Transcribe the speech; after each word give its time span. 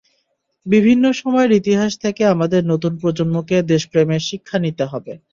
বিভিন্ন 0.65 1.03
সময়ের 1.19 1.51
ইতিহাস 1.59 1.91
থেকে 2.03 2.21
আমাদের 2.25 2.61
নতুন 2.65 2.93
প্রজন্মকে 3.01 3.57
দেশপ্রেমের 3.71 4.21
শিক্ষা 4.29 4.57
নিতে 4.59 4.83
হবে। 4.91 5.13